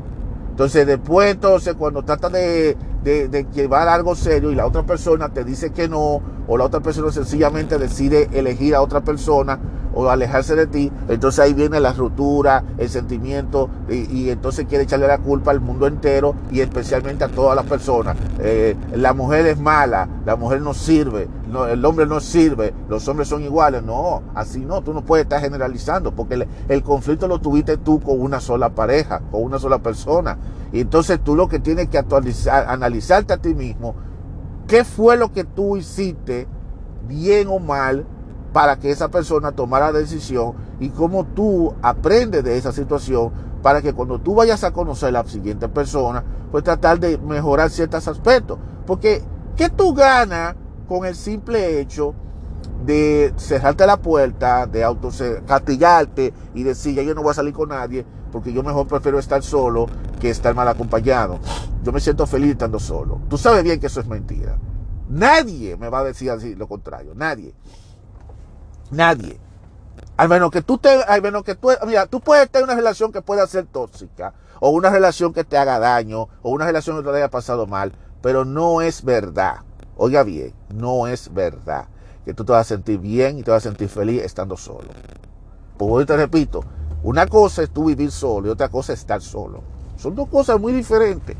[0.57, 5.43] Entonces después, entonces, cuando trata de, de, llevar algo serio y la otra persona te
[5.43, 9.59] dice que no, o la otra persona sencillamente decide elegir a otra persona
[9.93, 15.05] o alejarse de ti, entonces ahí viene la ruptura, el sentimiento, y, entonces quiere echarle
[15.05, 18.17] la culpa al mundo entero y especialmente a todas las personas.
[18.39, 21.27] Eh, la mujer es mala, la mujer no sirve,
[21.67, 23.83] el hombre no sirve, los hombres son iguales.
[23.83, 28.21] No, así no, tú no puedes estar generalizando, porque el, conflicto lo tuviste tú con
[28.21, 30.37] una sola pareja, con una sola persona.
[30.71, 33.95] Y entonces tú lo que tienes que actualizar, analizarte a ti mismo,
[34.67, 36.47] qué fue lo que tú hiciste,
[37.07, 38.05] bien o mal,
[38.51, 43.31] para que esa persona tomara la decisión y cómo tú aprendes de esa situación
[43.61, 47.69] para que cuando tú vayas a conocer a la siguiente persona, pues tratar de mejorar
[47.69, 48.57] ciertos aspectos.
[48.85, 49.23] Porque,
[49.55, 50.55] ¿qué tú ganas
[50.87, 52.13] con el simple hecho
[52.85, 57.69] de cerrarte la puerta, de autocastigarte y decir, ya yo no voy a salir con
[57.69, 59.87] nadie, porque yo mejor prefiero estar solo
[60.19, 61.39] que estar mal acompañado.
[61.83, 63.21] Yo me siento feliz estando solo.
[63.29, 64.57] Tú sabes bien que eso es mentira.
[65.09, 67.53] Nadie me va a decir así lo contrario, nadie.
[68.91, 69.39] Nadie.
[70.17, 73.11] Al menos que tú te, al menos que tú, mira, tú puedes tener una relación
[73.11, 77.03] que pueda ser tóxica, o una relación que te haga daño, o una relación que
[77.09, 79.66] te haya pasado mal, pero no es verdad.
[79.97, 81.87] Oiga bien, no es verdad
[82.23, 84.89] que tú te vas a sentir bien y te vas a sentir feliz estando solo.
[85.77, 86.63] Pues hoy te repito,
[87.01, 89.63] una cosa es tú vivir solo y otra cosa es estar solo.
[89.97, 91.35] Son dos cosas muy diferentes.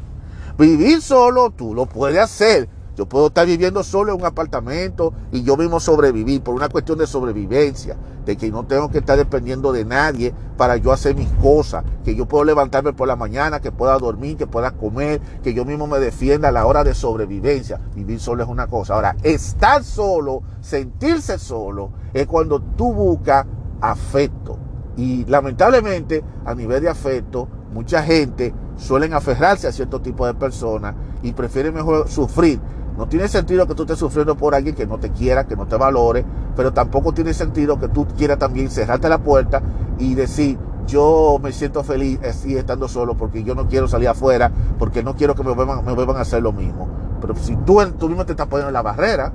[0.58, 2.68] Vivir solo, tú lo puedes hacer.
[2.98, 6.98] Yo puedo estar viviendo solo en un apartamento y yo mismo sobrevivir por una cuestión
[6.98, 11.30] de sobrevivencia, de que no tengo que estar dependiendo de nadie para yo hacer mis
[11.34, 15.54] cosas, que yo puedo levantarme por la mañana, que pueda dormir, que pueda comer, que
[15.54, 17.80] yo mismo me defienda a la hora de sobrevivencia.
[17.94, 18.96] Vivir solo es una cosa.
[18.96, 23.46] Ahora, estar solo, sentirse solo, es cuando tú buscas
[23.80, 24.58] afecto.
[24.96, 30.96] Y lamentablemente, a nivel de afecto, mucha gente suelen aferrarse a cierto tipo de personas
[31.22, 32.60] y prefieren mejor sufrir
[32.98, 35.68] no tiene sentido que tú estés sufriendo por alguien que no te quiera, que no
[35.68, 39.62] te valore, pero tampoco tiene sentido que tú quieras también cerrarte la puerta
[40.00, 40.58] y decir,
[40.88, 45.16] yo me siento feliz así estando solo porque yo no quiero salir afuera, porque no
[45.16, 46.88] quiero que me vuelvan, me a hacer lo mismo.
[47.22, 49.32] Pero si tú, tú mismo te estás poniendo la barrera,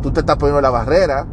[0.00, 1.26] tú te estás poniendo la barrera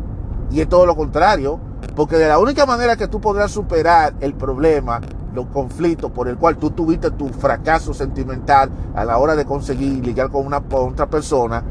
[0.52, 1.58] y es todo lo contrario,
[1.96, 5.00] porque de la única manera que tú podrás superar el problema
[5.38, 10.04] los conflictos por el cual tú tuviste tu fracaso sentimental a la hora de conseguir
[10.04, 11.63] ligar con una otra persona,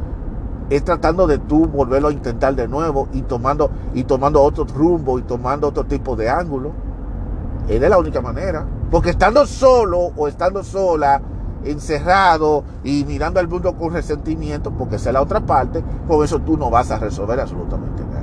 [0.70, 5.18] es tratando de tú volverlo a intentar de nuevo y tomando, y tomando otro rumbo
[5.18, 6.72] y tomando otro tipo de ángulo.
[7.68, 8.64] Es la única manera.
[8.88, 11.20] Porque estando solo o estando sola,
[11.64, 16.38] encerrado y mirando al mundo con resentimiento, porque esa es la otra parte, con eso
[16.38, 18.15] tú no vas a resolver absolutamente nada.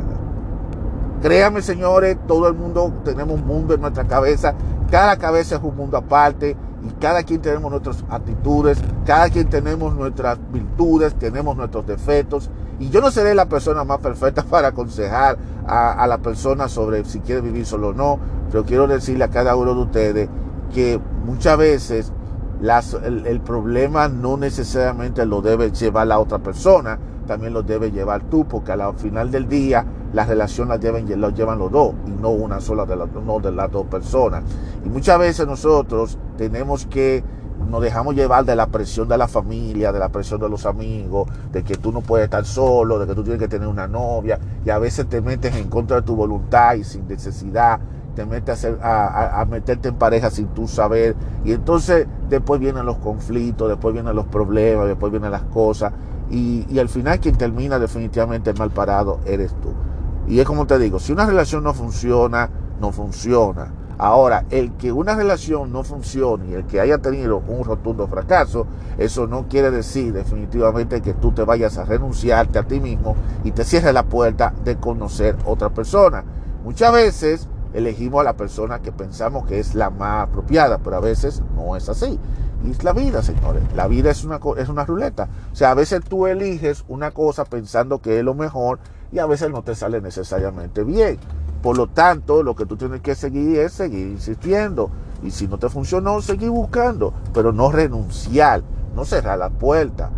[1.23, 4.53] Créanme, señores, todo el mundo tenemos un mundo en nuestra cabeza
[4.93, 9.95] cada cabeza es un mundo aparte y cada quien tenemos nuestras actitudes, cada quien tenemos
[9.95, 12.51] nuestras virtudes, tenemos nuestros defectos.
[12.79, 17.21] Y yo no seré la persona más perfecta para aconsejar a, la persona sobre si
[17.21, 18.19] quiere vivir solo o no,
[18.51, 20.29] pero quiero decirle a cada uno de ustedes
[20.71, 22.13] que muchas veces
[23.03, 28.23] el, el, problema no necesariamente lo debe llevar la otra persona, también lo debe llevar
[28.29, 32.11] tú, porque al final del día la relación la llevan, lo llevan los dos y
[32.11, 34.43] no una sola de las, no de las dos personas.
[34.85, 37.23] Y muchas veces nosotros tenemos que
[37.69, 41.29] nos dejamos llevar de la presión de la familia, de la presión de los amigos,
[41.51, 44.39] de que tú no puedes estar solo, de que tú tienes que tener una novia,
[44.65, 47.79] y a veces te metes en contra de tu voluntad y sin necesidad,
[48.15, 52.97] te metes a, a, meterte en pareja sin tú saber, y entonces después vienen los
[52.97, 55.93] conflictos, después vienen los problemas, después vienen las cosas,
[56.29, 59.73] y, y al final quien termina definitivamente mal parado eres tú.
[60.27, 63.73] Y es como te digo, si una relación no funciona, no funciona.
[63.97, 68.65] Ahora, el que una relación no funcione y el que haya tenido un rotundo fracaso,
[68.97, 73.51] eso no quiere decir definitivamente que tú te vayas a renunciarte a ti mismo y
[73.51, 76.23] te cierres la puerta de conocer otra persona.
[76.63, 81.01] Muchas veces elegimos a la persona que pensamos que es la más apropiada, pero a
[81.01, 82.19] veces no es así.
[82.69, 83.63] Es la vida, señores.
[83.75, 85.27] La vida es una, es una ruleta.
[85.51, 88.79] O sea, a veces tú eliges una cosa pensando que es lo mejor
[89.11, 91.17] y a veces no te sale necesariamente bien.
[91.61, 94.89] Por lo tanto, lo que tú tienes que seguir es seguir insistiendo.
[95.23, 98.63] Y si no te funcionó, seguir buscando, pero no renunciar,
[98.95, 100.09] no cerrar la puerta.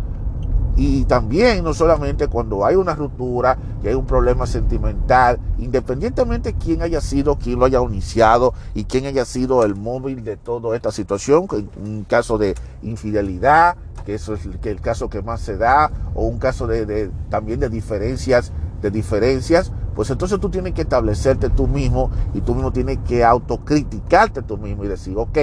[0.76, 6.58] Y también, no solamente cuando hay una ruptura y hay un problema sentimental, independientemente de
[6.58, 10.76] quién haya sido, quién lo haya iniciado y quién haya sido el móvil de toda
[10.76, 11.46] esta situación,
[11.82, 16.38] un caso de infidelidad, que eso es el caso que más se da, o un
[16.38, 22.10] caso de también de diferencias de diferencias, pues entonces tú tienes que establecerte tú mismo
[22.34, 25.38] y tú mismo tienes que autocriticarte tú mismo y decir, ok,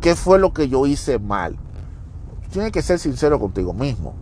[0.00, 1.56] ¿qué fue lo que yo hice mal?
[2.50, 4.14] tienes que ser sincero contigo mismo.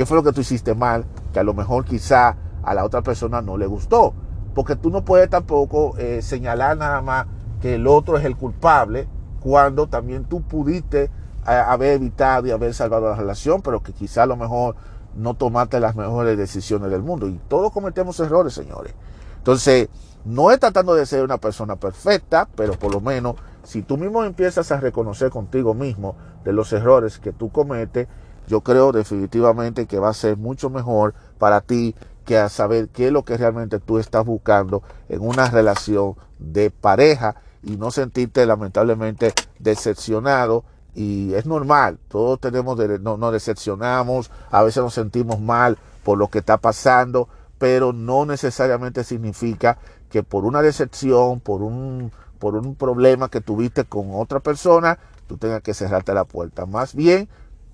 [0.00, 1.04] ¿Qué fue lo que tú hiciste mal?
[1.30, 4.14] Que a lo mejor quizá a la otra persona no le gustó.
[4.54, 7.26] Porque tú no puedes tampoco eh, señalar nada más
[7.60, 9.06] que el otro es el culpable
[9.40, 11.10] cuando también tú pudiste eh,
[11.44, 14.74] haber evitado y haber salvado la relación, pero que quizá a lo mejor
[15.16, 17.28] no tomaste las mejores decisiones del mundo.
[17.28, 18.94] Y todos cometemos errores, señores.
[19.36, 19.90] Entonces,
[20.24, 24.24] no es tratando de ser una persona perfecta, pero por lo menos si tú mismo
[24.24, 28.08] empiezas a reconocer contigo mismo de los errores que tú cometes,
[28.50, 33.12] yo creo definitivamente que va a ser mucho mejor para ti que saber qué es
[33.12, 39.34] lo que realmente tú estás buscando en una relación de pareja y no sentirte lamentablemente
[39.60, 40.64] decepcionado
[40.96, 46.26] y es normal, todos tenemos, no, nos decepcionamos, a veces nos sentimos mal por lo
[46.26, 49.78] que está pasando, pero no necesariamente significa
[50.10, 52.10] que por una decepción, por un,
[52.40, 56.66] por un problema que tuviste con otra persona, tú tengas que cerrarte la puerta.
[56.66, 57.28] Más bien,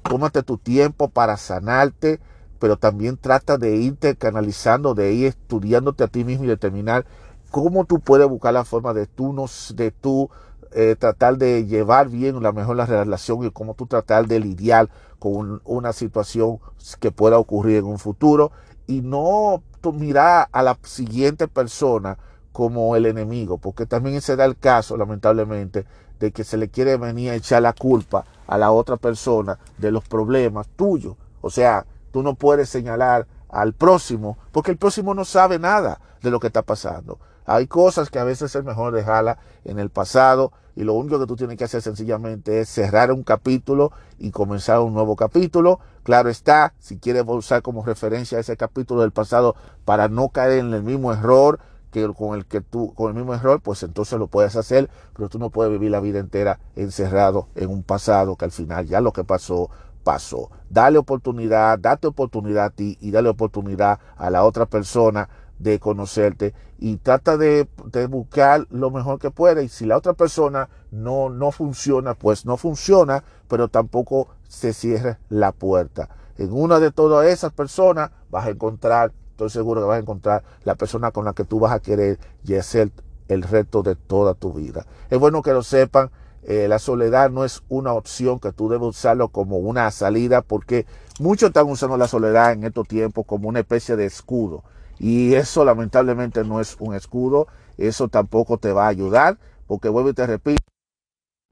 [0.08, 2.20] tómate tu tiempo para sanarte,
[2.58, 7.04] pero también trata de irte canalizando, de ir estudiándote a ti mismo y determinar
[7.50, 9.34] cómo tú puedes buscar la forma de tú,
[9.74, 10.30] de tú
[10.72, 14.88] eh, tratar de llevar bien la mejor la relación y cómo tú tratar de lidiar
[15.18, 16.58] con una situación
[17.00, 18.52] que pueda ocurrir en un futuro.
[18.86, 22.18] Y no mirar a la siguiente persona
[22.52, 25.84] como el enemigo, porque también se da el caso, lamentablemente,
[26.18, 29.90] de que se le quiere venir a echar la culpa a la otra persona de
[29.90, 31.16] los problemas tuyos.
[31.40, 36.30] O sea, tú no puedes señalar al próximo, porque el próximo no sabe nada de
[36.30, 37.18] lo que está pasando.
[37.44, 41.26] Hay cosas que a veces es mejor dejarla en el pasado y lo único que
[41.26, 45.80] tú tienes que hacer sencillamente es cerrar un capítulo y comenzar un nuevo capítulo.
[46.02, 50.74] Claro está, si quieres usar como referencia ese capítulo del pasado para no caer en
[50.74, 51.60] el mismo error
[51.96, 55.30] que con el que tú con el mismo error, pues entonces lo puedes hacer, pero
[55.30, 59.00] tú no puedes vivir la vida entera encerrado en un pasado que al final ya
[59.00, 59.70] lo que pasó
[60.04, 60.50] pasó.
[60.68, 66.52] Dale oportunidad, date oportunidad a ti y dale oportunidad a la otra persona de conocerte
[66.78, 67.66] y trata de,
[68.10, 72.58] buscar lo mejor que pueda y si la otra persona no, no funciona, pues no
[72.58, 76.10] funciona, pero tampoco se cierre la puerta.
[76.36, 80.42] En una de todas esas personas vas a encontrar, estoy seguro que vas a encontrar
[80.64, 82.90] la persona con la que tú vas a querer y hacer
[83.28, 84.86] el reto de toda tu vida.
[85.10, 86.10] Es bueno que lo sepan,
[86.42, 90.86] eh, la soledad no es una opción que tú debes usarlo como una salida porque
[91.20, 94.64] muchos están usando la soledad en estos tiempos como una especie de escudo.
[94.98, 100.08] Y eso lamentablemente no es un escudo, eso tampoco te va a ayudar, porque vuelvo
[100.08, 100.62] y te repito,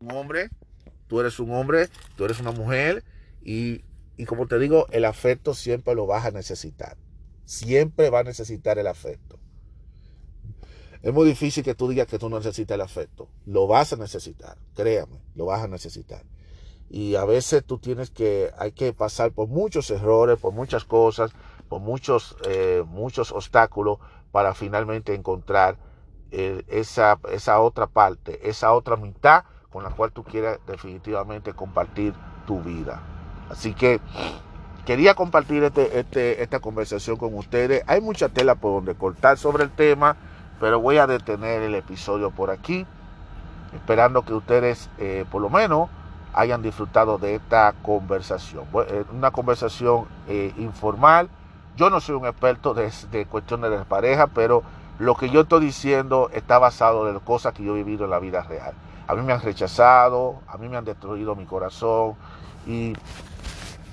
[0.00, 0.48] un hombre,
[1.06, 3.04] tú eres un hombre, tú eres una mujer,
[3.42, 3.84] y,
[4.16, 6.96] y como te digo, el afecto siempre lo vas a necesitar.
[7.44, 9.38] Siempre va a necesitar el afecto.
[11.02, 13.28] Es muy difícil que tú digas que tú no necesitas el afecto.
[13.44, 16.24] Lo vas a necesitar, créame, lo vas a necesitar.
[16.88, 21.32] Y a veces tú tienes que, hay que pasar por muchos errores, por muchas cosas,
[21.68, 23.98] por muchos, eh, muchos obstáculos
[24.32, 25.76] para finalmente encontrar
[26.30, 32.14] eh, esa, esa otra parte, esa otra mitad con la cual tú quieras definitivamente compartir
[32.46, 33.02] tu vida.
[33.50, 34.00] Así que
[34.86, 37.82] quería compartir este, este, esta conversación con ustedes.
[37.86, 40.16] Hay mucha tela por donde cortar sobre el tema,
[40.60, 42.86] pero voy a detener el episodio por aquí,
[43.74, 45.88] esperando que ustedes eh, por lo menos
[46.32, 48.64] hayan disfrutado de esta conversación.
[49.12, 50.06] Una conversación
[50.58, 51.28] informal
[51.76, 54.62] yo no soy un experto de, cuestiones de pareja, pero
[55.00, 58.20] lo que yo estoy diciendo está basado en cosas que yo he vivido en la
[58.20, 58.74] vida real.
[59.08, 62.14] A mí me han rechazado, a mí me han destruido mi corazón
[62.64, 62.92] y,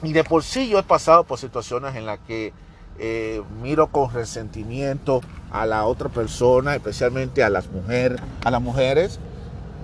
[0.03, 2.53] y de por sí yo he pasado por situaciones en las que
[2.99, 5.21] eh, miro con resentimiento
[5.51, 9.19] a la otra persona, especialmente a las mujeres, a las mujeres,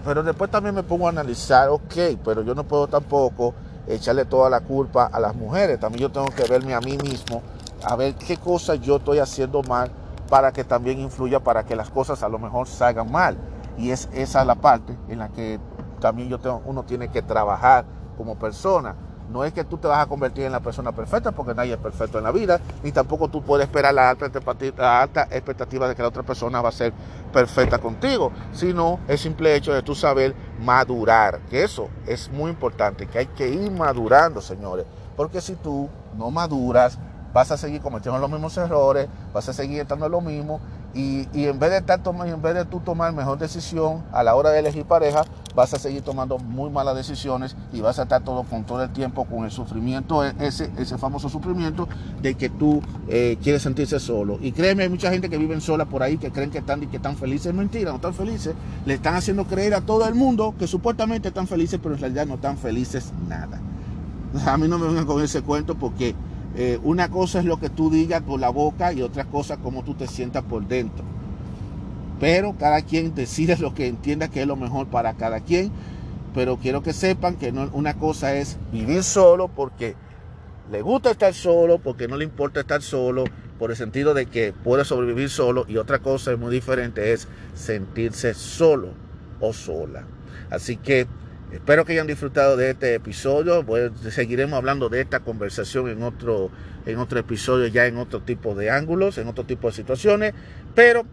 [0.05, 3.53] pero después también me pongo a analizar, ok, pero yo no puedo tampoco
[3.87, 7.41] echarle toda la culpa a las mujeres, también yo tengo que verme a mí mismo
[7.83, 9.91] a ver qué cosas yo estoy haciendo mal
[10.29, 13.37] para que también influya para que las cosas a lo mejor salgan mal.
[13.77, 15.59] Y es esa la parte en la que
[15.99, 17.85] también yo tengo, uno tiene que trabajar
[18.17, 18.95] como persona.
[19.29, 21.79] No es que tú te vas a convertir en la persona perfecta, porque nadie es
[21.79, 24.25] perfecto en la vida, ni tampoco tú puedes esperar la alta,
[25.31, 26.93] expectativa de que la otra persona va a ser
[27.33, 33.07] perfecta contigo, sino el simple hecho de tú saber madurar, que eso es muy importante,
[33.07, 36.97] que hay que ir madurando, señores, porque si tú no maduras,
[37.33, 40.59] vas a seguir cometiendo los mismos errores, vas a seguir estando lo mismo
[40.93, 44.49] y, en vez de estar en vez de tú tomar mejor decisión a la hora
[44.49, 45.23] de elegir pareja,
[45.57, 48.91] vas a seguir tomando muy malas decisiones y vas a estar todo con todo el
[48.91, 51.89] tiempo con el sufrimiento, e, ese, ese famoso sufrimiento
[52.21, 54.37] de que tú eh, quieres sentirse solo.
[54.39, 56.97] Y créeme, hay mucha gente que vive sola por ahí que creen que están, que
[56.97, 58.53] están felices, mentira, no están felices.
[58.85, 62.27] Le están haciendo creer a todo el mundo que supuestamente están felices, pero en realidad
[62.27, 63.59] no están felices nada.
[64.45, 66.13] A mí no me vengan con ese cuento porque
[66.55, 69.83] eh, una cosa es lo que tú digas con la boca y otra cosa cómo
[69.83, 71.16] tú te sientas por dentro.
[72.19, 75.71] Pero cada quien decide lo que entienda que es lo mejor para cada quien.
[76.33, 79.95] Pero quiero que sepan que no, una cosa es vivir solo porque
[80.71, 83.23] le gusta estar solo, porque no le importa estar solo,
[83.57, 85.65] por el sentido de que puede sobrevivir solo.
[85.67, 88.89] Y otra cosa es muy diferente, es sentirse solo
[89.39, 90.03] o sola.
[90.49, 91.07] Así que
[91.51, 93.65] Espero que hayan disfrutado de este episodio.
[94.09, 96.51] seguiremos hablando de esta conversación en otro,
[96.85, 100.33] en otro episodio, ya en otro tipo de ángulos, en otro tipo de situaciones.
[100.75, 101.05] Pero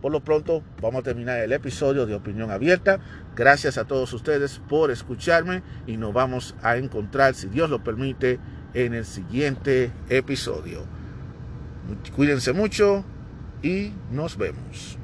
[0.00, 3.00] por lo pronto vamos a terminar el episodio de Opinión Abierta.
[3.36, 8.38] Gracias a todos ustedes por escucharme y nos vamos a encontrar, si Dios lo permite,
[8.74, 10.84] en el siguiente episodio.
[12.14, 13.04] Cuídense mucho
[13.62, 14.99] y nos vemos.